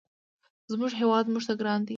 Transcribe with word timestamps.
زموږ 0.71 0.91
هېواد 1.01 1.25
موږ 1.33 1.43
ته 1.47 1.53
ګران 1.59 1.79
دی. 1.83 1.89